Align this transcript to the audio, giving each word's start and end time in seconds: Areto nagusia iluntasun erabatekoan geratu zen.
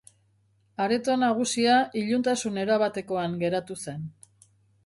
Areto 0.85 1.17
nagusia 1.23 1.75
iluntasun 2.03 2.57
erabatekoan 2.65 3.39
geratu 3.45 3.79
zen. 3.85 4.09